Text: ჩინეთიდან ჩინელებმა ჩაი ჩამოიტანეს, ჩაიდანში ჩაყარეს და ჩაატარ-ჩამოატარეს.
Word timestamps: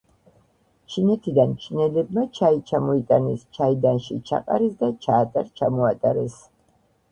ჩინეთიდან 0.93 1.53
ჩინელებმა 1.65 2.23
ჩაი 2.39 2.57
ჩამოიტანეს, 2.71 3.45
ჩაიდანში 3.59 4.19
ჩაყარეს 4.33 4.75
და 4.83 4.93
ჩაატარ-ჩამოატარეს. 5.07 6.43